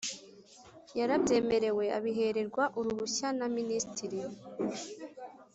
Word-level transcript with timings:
yarabyemerewe 0.99 1.85
abihererwa 1.97 2.63
uruhushya 2.79 3.27
na 3.39 3.47
Minisitiri 3.55 4.21